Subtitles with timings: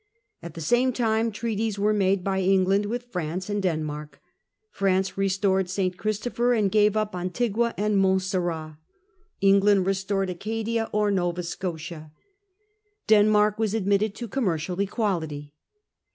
[0.41, 3.51] At the same time trea and 1 France tics were made by England with France
[3.51, 4.13] and Denmark.
[4.13, 4.21] Denmark.
[4.71, 5.95] France restored St.
[5.95, 8.77] Christopher, and gave up Antigua and Montsdrat.
[9.41, 12.11] England restored Acadia, or Nova Scotia.
[13.05, 15.53] Denmark was admitted to com mercial equality.